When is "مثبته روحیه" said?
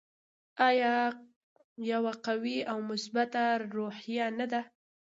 2.89-4.27